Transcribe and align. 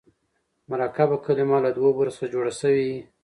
مرکبه 0.69 1.17
کلمه 1.25 1.57
له 1.65 1.69
دوو 1.77 1.89
برخو 1.99 2.13
څخه 2.17 2.31
جوړه 2.33 2.51
سوې 2.61 2.83
يي. 2.89 2.97